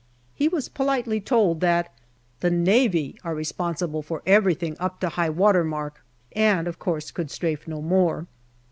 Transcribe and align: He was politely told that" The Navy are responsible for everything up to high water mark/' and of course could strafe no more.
He 0.33 0.47
was 0.47 0.67
politely 0.67 1.21
told 1.21 1.61
that" 1.61 1.93
The 2.39 2.49
Navy 2.49 3.19
are 3.23 3.35
responsible 3.35 4.01
for 4.01 4.23
everything 4.25 4.75
up 4.79 4.99
to 5.01 5.09
high 5.09 5.29
water 5.29 5.63
mark/' 5.63 6.01
and 6.31 6.67
of 6.67 6.79
course 6.79 7.11
could 7.11 7.29
strafe 7.29 7.67
no 7.67 7.83
more. 7.83 8.25